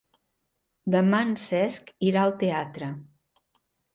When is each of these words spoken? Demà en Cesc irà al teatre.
Demà 0.95 1.19
en 1.25 1.35
Cesc 1.41 1.93
irà 2.11 2.23
al 2.23 2.35
teatre. 2.45 2.91